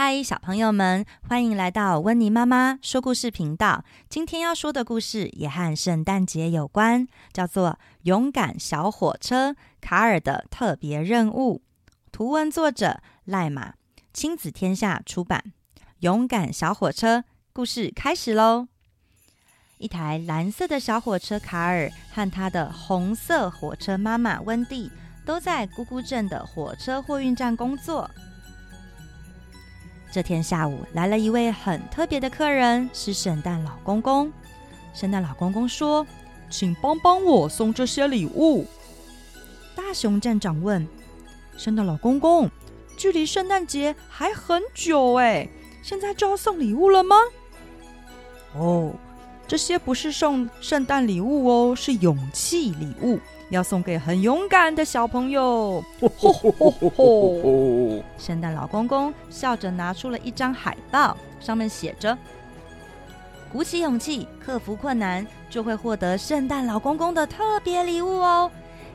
[0.00, 3.82] 嗨，小朋友们，欢迎来到温妮妈妈说故事频道。
[4.08, 7.70] 今天要说的故事也和圣诞节有关，叫做
[8.02, 11.62] 《勇敢小火车卡尔的特别任务》。
[12.12, 13.74] 图文作者赖马，
[14.12, 15.42] 亲子天下出版。
[15.98, 18.68] 勇敢小火车，故事开始喽！
[19.78, 24.92] 一台蓝色的小火车卡尔和他的红色火车妈妈温蒂
[25.26, 28.08] 都在咕咕镇的火车货运站工作。
[30.10, 34.32] 这天下午来了一位很特别的客人，是圣诞老公公。
[34.94, 36.06] 圣诞老公公说
[36.48, 38.66] ：“请帮帮我送这些礼物。”
[39.76, 40.88] 大熊站长问
[41.58, 42.50] ：“圣诞老公公，
[42.96, 45.46] 距离圣诞节还很久哎，
[45.82, 47.16] 现在就要送礼物了吗
[48.56, 48.92] ？”“哦，
[49.46, 53.20] 这些不是送圣诞礼物哦，是勇气礼物。”
[53.50, 55.82] 要送给很勇敢的小朋友。
[56.00, 58.02] 吼吼吼吼吼！
[58.18, 62.16] 圣诞老公公笑着拿出了一张海报，上面写着
[63.52, 68.50] ：“鼓起勇气，克服困难，就会获得圣诞老公公的特别礼物哦。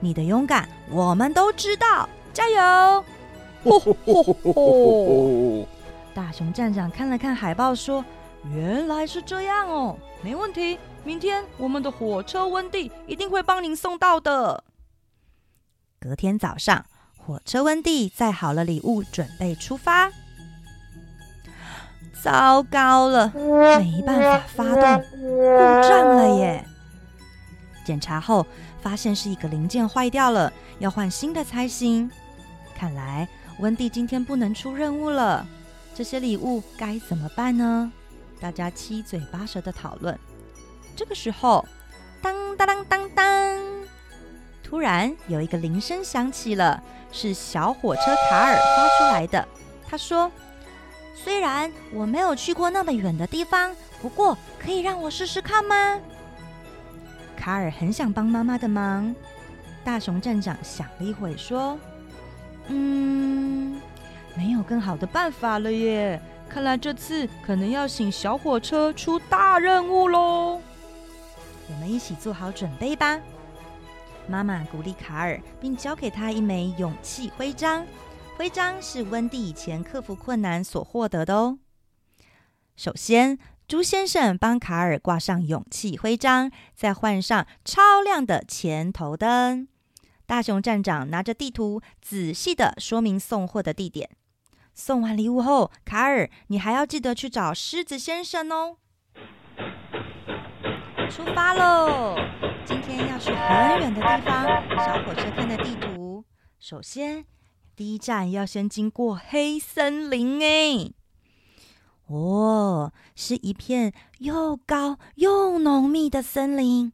[0.00, 3.04] 你的勇敢，我们都知道，加油！”
[3.64, 5.66] 吼吼吼吼！
[6.14, 8.04] 大熊站长看了看海报，说
[8.54, 10.78] ：“原来是这样哦，没问题。”
[11.08, 14.62] 明天我们的火车温蒂一定会帮您送到的。
[15.98, 16.84] 隔天早上，
[17.16, 20.10] 火车温蒂载好了礼物，准备出发。
[22.22, 23.32] 糟糕了，
[23.78, 26.62] 没办法发动，故障了耶！
[27.86, 28.46] 检查后
[28.82, 32.10] 发现是一个零件坏掉了，要换新的才行。
[32.76, 33.26] 看来
[33.60, 35.46] 温蒂今天不能出任务了。
[35.94, 37.90] 这些礼物该怎么办呢？
[38.38, 40.14] 大家七嘴八舌的讨论。
[40.98, 41.64] 这个时候，
[42.20, 43.56] 当当当当当，
[44.64, 46.82] 突然有一个铃声响起了，
[47.12, 49.46] 是小火车卡尔发出来的。
[49.88, 50.28] 他说
[51.14, 53.72] ：“虽然我没有去过那么远的地方，
[54.02, 56.00] 不过可以让我试试看吗？”
[57.38, 59.14] 卡尔很想帮妈妈的忙。
[59.84, 61.78] 大熊站长想了一会，说
[62.66, 63.80] ：“嗯，
[64.34, 66.20] 没有更好的办法了耶。
[66.48, 70.60] 看来这次可能要请小火车出大任务喽。”
[71.88, 73.18] 们一起做好准备吧。
[74.28, 77.86] 妈妈鼓励卡尔，并交给他一枚勇气徽章。
[78.36, 81.58] 徽章是温蒂以前克服困难所获得的哦。
[82.76, 89.66] 首先，猪先生帮卡尔挂上勇气徽章，再换上超亮的前头灯。
[90.26, 94.10] 大熊站长拿着地图，仔细地说明送货的地点。
[94.74, 98.76] 送完礼物后，卡尔，你还要记得去找狮子先生哦。
[101.10, 102.16] 出发喽！
[102.66, 104.44] 今天要去很远的地方。
[104.84, 106.24] 小火车看的地图，
[106.60, 107.24] 首先
[107.74, 110.90] 第一站要先经过黑森林哎。
[112.08, 116.92] 哦，是一片又高又浓密的森林，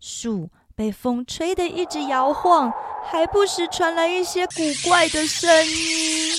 [0.00, 2.72] 树被风吹得一直摇晃，
[3.04, 6.32] 还不时传来一些古怪的声音，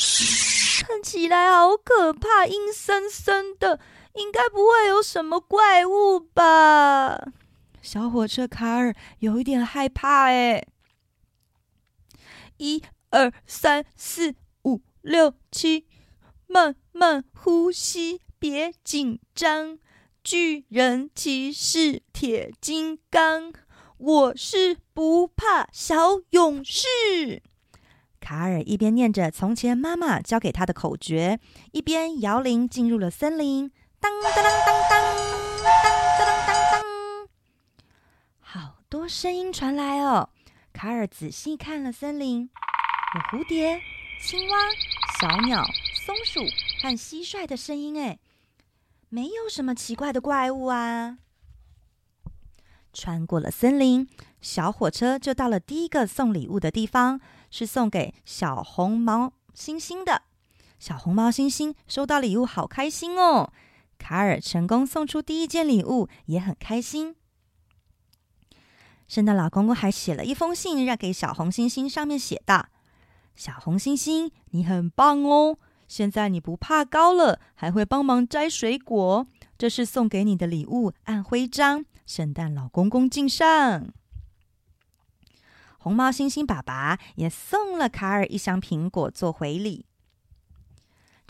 [0.88, 3.80] 看起来好可怕，阴森森的。
[4.14, 7.32] 应该不会有什么怪物吧？
[7.82, 10.66] 小火车卡尔有一点害怕哎。
[12.58, 15.88] 一二三四五六七，
[16.48, 19.80] 慢慢呼吸，别紧张。
[20.22, 23.54] 巨人骑士铁金刚，
[23.98, 27.42] 我是不怕小勇士。
[28.20, 31.40] 卡尔一边念着从前妈妈教给他的口诀，
[31.72, 33.72] 一边摇铃进入了森林。
[34.00, 35.76] 当当当当当当
[36.18, 36.82] 当当当，
[38.40, 40.30] 好多声音传来哦。
[40.74, 42.50] 卡尔仔细看了森林，
[43.16, 43.82] 有蝴蝶、
[44.22, 44.58] 青蛙、
[45.20, 45.66] 小鸟、
[46.06, 46.42] 松鼠
[46.82, 48.20] 和蟋蟀的声音，哎，
[49.10, 51.18] 没有什么奇怪的怪物啊。
[52.94, 54.08] 穿过了森林，
[54.42, 57.20] 小火车就到了第一个送礼物的地方，
[57.52, 60.24] 是送给小红毛猩猩的。
[60.80, 63.52] 小红毛猩猩收到礼物，好开心哦。
[64.00, 67.16] 卡尔成功送出第一件礼物，也很开心。
[69.08, 72.70] 圣诞老公公还写了一封信，让给小红星星，上面写道
[73.36, 75.60] ：“小红星星，你很棒哦！
[75.88, 79.28] 现在你不怕高了，还会帮忙摘水果。
[79.58, 83.92] 这是送给你的礼物，按徽章，圣诞老公公敬上。”
[85.82, 89.86] 红毛猩猩爸爸也送了卡尔一箱苹果做回礼。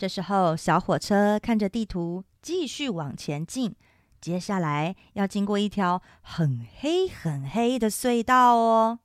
[0.00, 3.76] 这时候，小火车看着地图，继续往前进。
[4.18, 9.00] 接下来要经过一条很黑很黑的隧道哦，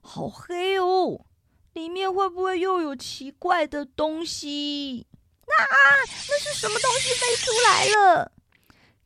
[0.00, 1.26] 好黑哦！
[1.72, 5.08] 里面会不会又有奇怪的东西？
[5.48, 8.32] 那那是什么东西飞出来了？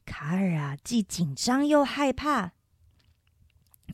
[0.04, 2.52] 卡尔啊，既紧张又害怕。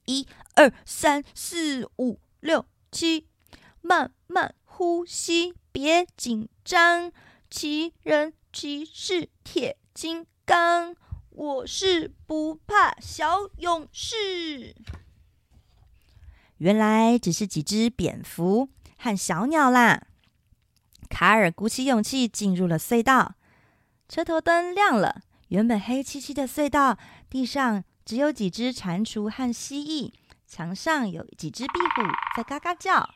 [0.07, 0.27] 一
[0.57, 3.29] 二三四五六七，
[3.81, 7.13] 慢慢呼吸，别紧张。
[7.51, 10.97] 奇人骑士铁金刚，
[11.29, 14.75] 我是不怕小勇士。
[16.57, 20.07] 原来只是几只蝙蝠和小鸟啦。
[21.11, 23.35] 卡尔鼓起勇气进入了隧道，
[24.09, 25.21] 车头灯亮了。
[25.49, 26.97] 原本黑漆漆的隧道，
[27.29, 30.15] 地上只有几只蟾蜍和蜥蜴，
[30.47, 32.03] 墙上有几只壁虎
[32.35, 33.11] 在嘎嘎叫。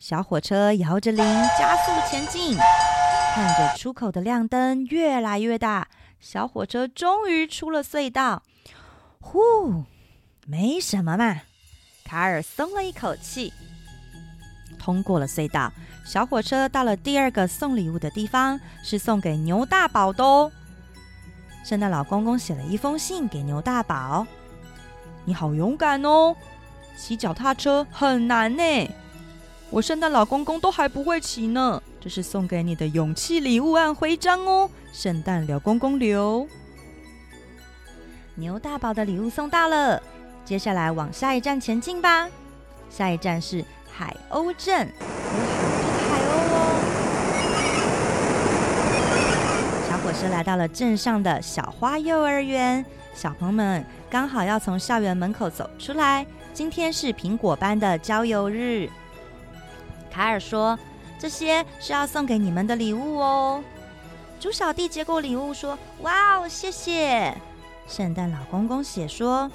[0.00, 1.22] 小火车摇着铃，
[1.58, 2.56] 加速前进。
[3.34, 5.88] 看着出口的亮灯越来越大，
[6.18, 8.42] 小火车终于出了隧道。
[9.20, 9.84] 呼，
[10.46, 11.42] 没什么嘛，
[12.02, 13.52] 卡尔松了一口气。
[14.78, 15.70] 通过了隧道，
[16.06, 20.50] 小火车到了第二个送礼物的地方，是送给牛大宝的哦。
[21.62, 24.26] 圣诞老公公写了一封信给牛大宝
[25.26, 26.34] ：“你好勇敢哦，
[26.96, 28.90] 骑脚踏车很难呢，
[29.70, 36.48] 我圣诞老公公都还不会骑呢。”这是送给你的勇气礼物按徽章哦，圣诞老公公留。
[38.34, 40.02] 牛大宝的礼物送到了，
[40.44, 42.26] 接下来往下一站前进吧。
[42.88, 43.62] 下一站是
[43.92, 46.56] 海鸥镇，有好多海鸥哦。
[49.88, 52.82] 小火车来到了镇上的小花幼儿园，
[53.14, 56.26] 小朋友们刚好要从校园门口走出来。
[56.54, 58.88] 今天是苹果班的郊游日，
[60.10, 60.78] 卡尔说。
[61.18, 63.62] 这些是要送给你们的礼物哦。
[64.40, 67.36] 猪小弟接过礼物说：“哇哦，谢谢！”
[67.86, 69.52] 圣诞老公公写说：“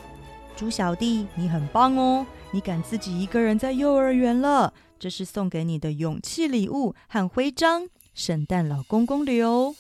[0.55, 4.71] 猪小弟，你很棒哦，你敢自己一个人在幼儿园了。
[4.99, 9.73] 这是送给你的勇气礼物和徽章，圣诞老公公留。”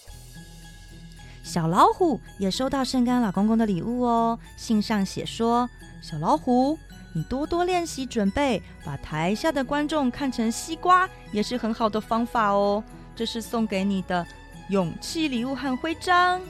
[1.45, 4.39] 小老虎也收到圣诞老公公的礼物哦。
[4.57, 5.69] 信上写说
[6.01, 6.79] ：“小老虎。”
[7.15, 12.83] 你多多练习准备，把台下的观众看成西瓜，也是很好的方法哦。
[13.15, 14.27] 这是送给你的
[14.67, 16.41] 勇气礼物和徽章。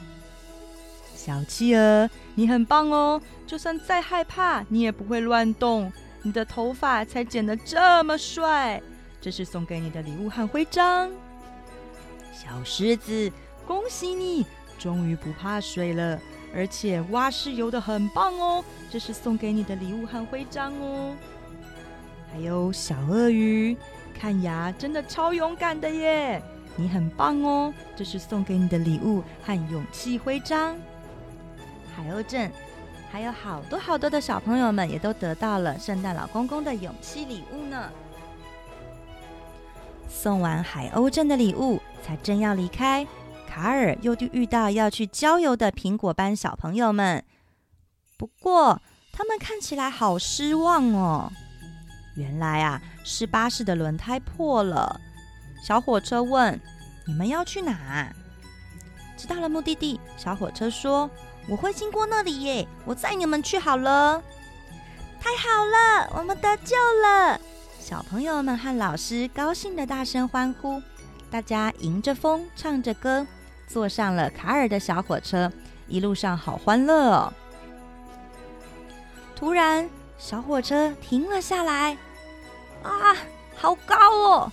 [1.16, 3.22] 小企鹅，你很棒哦！
[3.46, 5.94] 就算再害怕，你也不会乱动。
[6.24, 8.82] 你的头发才剪得这么帅。
[9.22, 11.12] 这是送给你的礼物和徽章。
[12.34, 13.32] 小狮子，
[13.68, 14.44] 恭喜你，
[14.80, 16.20] 终于不怕水了。
[16.56, 21.14] 而且蛙式游的很棒哦，这是送给你的礼物和徽章哦。
[22.32, 23.76] 还有小鳄鱼，
[24.18, 26.42] 看牙真的超勇敢的耶，
[26.76, 30.76] 你很棒哦，这是送给你的礼物和勇气徽章。
[31.96, 32.52] 海鸥镇
[33.12, 37.90] 还有好多好多的小朋友们也都得到了圣诞老公公的勇气礼物呢。
[40.10, 43.06] 送完海鸥镇的礼物，才正要离开。
[43.48, 47.24] 卡尔又遇到要去郊游的苹果班小朋友们，
[48.18, 48.82] 不过
[49.14, 51.32] 他们看起来好失望哦。
[52.16, 55.00] 原来啊，是巴士的轮胎破了。
[55.66, 56.60] 小火车问
[57.08, 58.14] ：“你们要去哪？”
[59.18, 61.10] 知道了目的地，小火车说
[61.48, 64.22] ：“我会经过那里耶，我载你们去好了。”
[65.20, 67.40] 太好了，我们得救了！
[67.80, 70.82] 小朋友们和老师高兴地大声欢呼，
[71.32, 73.26] 大家迎着风唱着歌。
[73.68, 75.52] 坐上了卡尔的小火车，
[75.88, 77.34] 一路上好欢乐哦。
[79.36, 81.98] 突然，小火车停了下来，
[82.84, 83.16] 啊，
[83.56, 84.52] 好高哦！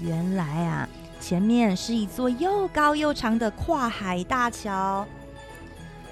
[0.00, 0.88] 原来啊，
[1.20, 5.06] 前面是一座又高又长的跨海大桥。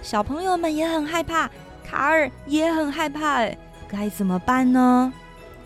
[0.02, 1.48] 小朋友们也很害怕，
[1.88, 3.48] 卡尔也很害怕，
[3.88, 5.12] 该怎么办呢？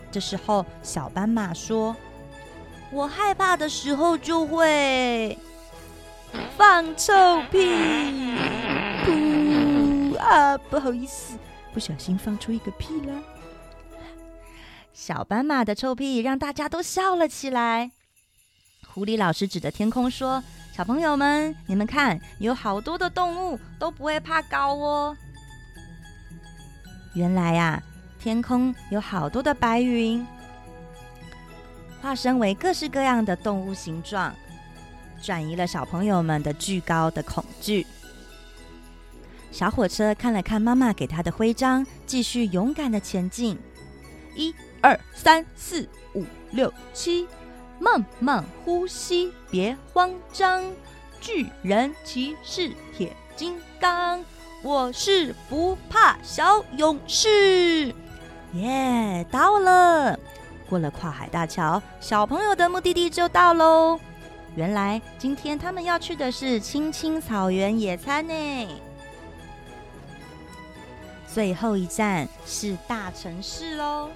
[0.09, 1.95] 这时候，小斑马说
[2.91, 5.37] ：“我害怕的时候就会。”
[6.57, 7.13] 放臭
[7.51, 7.57] 屁！
[9.05, 11.37] 噗啊，不好意思，
[11.73, 13.13] 不小心放出一个屁了。
[14.93, 17.91] 小斑马的臭屁让大家都笑了起来。
[18.87, 20.43] 狐狸老师指着天空说
[20.75, 25.15] ：“小朋友们，你们看，有好多的动物都不会怕高哦。”
[27.13, 27.81] 原来呀，
[28.19, 30.25] 天空有好多的白云，
[32.01, 34.33] 化身为各式各样的动物形状。
[35.21, 37.85] 转移了小朋友们的巨高的恐惧。
[39.51, 43.57] 小火车看了看妈妈给他的徽章，继续勇敢的前进。
[44.35, 47.27] 一、二、三、四、五、六、七，
[47.79, 50.63] 慢慢呼吸，别慌张。
[51.19, 54.23] 巨人骑士铁金刚，
[54.61, 57.93] 我是不怕小勇士。
[58.53, 60.19] 耶，到了！
[60.69, 63.99] 过了跨海大桥，小朋友的目的地就到喽。
[64.57, 68.33] 原来今天他们要去的是青青草原野餐呢。
[71.31, 74.09] 最后一站是大城市喽。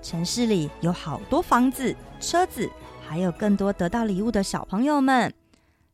[0.00, 2.70] 城市里有好多房子、车子，
[3.04, 5.34] 还有更多得到礼物的小朋友们。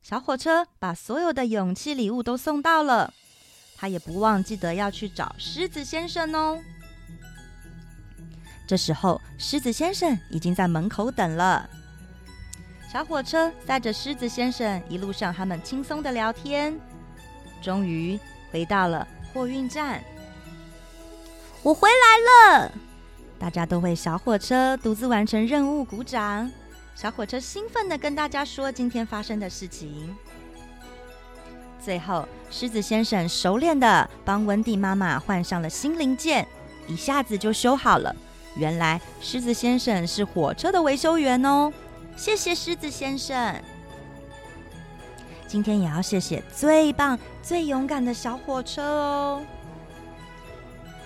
[0.02, 3.14] 小火车把所有的勇气礼物都送到了，
[3.74, 6.60] 他也不忘记得要去找狮子先生哦。
[8.66, 11.70] 这时候，狮子先生已经在门口等了。
[12.96, 16.74] 小火车载着狮子先生，一路上他们轻松的聊天。
[17.60, 18.18] 终于
[18.50, 20.02] 回到了货运站。
[21.62, 22.72] 我回来了！
[23.38, 26.50] 大家都为小火车独自完成任务鼓掌。
[26.94, 30.16] 小火车兴奋的跟大家说今天发生的事情。
[31.78, 36.48] 最后，狮子先生熟练的帮温蒂妈妈换上了新零件，
[36.88, 38.16] 一下子就修好了。
[38.56, 41.70] 原来，狮子先生是火车的维修员哦。
[42.16, 43.54] 谢谢狮子先生，
[45.46, 49.42] 今天也要谢谢最棒、最勇敢的小火车哦。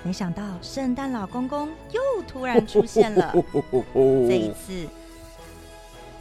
[0.03, 3.35] 没想到圣诞老公公又突然出现了，
[3.93, 4.89] 这一次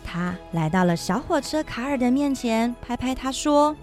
[0.03, 3.75] 他来到了小火车卡尔的面前，拍拍他说。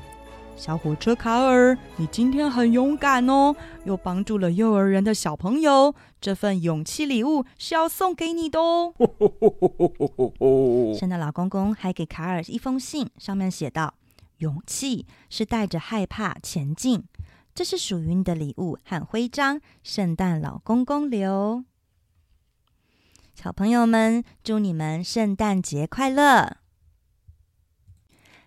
[0.56, 5.94] 小火车卡尔，你今天很勇敢哦，又帮助了幼儿园的小朋友。
[6.18, 8.94] 这份勇气礼物是要送给你的哦。
[10.98, 13.94] 圣诞老公公还给卡尔一封信，上面写道
[14.38, 17.04] ：“勇气是带着害怕前进，
[17.54, 21.62] 这是属于你的礼物和徽章。”圣诞老公公留。
[23.34, 26.56] 小朋友们，祝你们圣诞节快乐